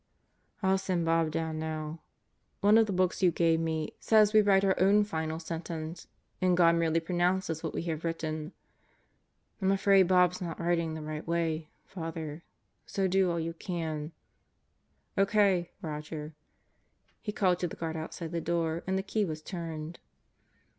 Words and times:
I'll 0.63 0.79
send 0.79 1.05
Bob 1.05 1.29
down 1.29 1.59
now. 1.59 2.01
One 2.61 2.79
of 2.79 2.87
the 2.87 2.91
books 2.91 3.21
you 3.21 3.29
gave 3.29 3.59
me 3.59 3.93
says 3.99 4.33
we 4.33 4.41
write 4.41 4.65
our 4.65 4.73
own 4.79 5.03
final 5.03 5.37
sentence, 5.37 6.07
and 6.41 6.57
God 6.57 6.73
merely 6.73 6.99
pronounces 6.99 7.61
what 7.61 7.75
we 7.75 7.83
have 7.83 8.03
written. 8.03 8.51
I'm 9.61 9.71
afraid 9.71 10.07
Bob's 10.07 10.41
not 10.41 10.59
writing 10.59 10.95
the 10.95 11.03
right 11.03 11.27
way, 11.27 11.69
Father; 11.85 12.43
so 12.87 13.07
do 13.07 13.29
all 13.29 13.39
you 13.39 13.53
can 13.53 14.11
O.K., 15.19 15.69
Roger," 15.83 16.33
he 17.21 17.31
called 17.31 17.59
to 17.59 17.67
the 17.67 17.75
guard 17.75 17.95
outside 17.95 18.31
the 18.31 18.41
door, 18.41 18.83
and 18.87 18.97
the 18.97 19.03
key 19.03 19.23
was 19.23 19.43
turned. 19.43 19.99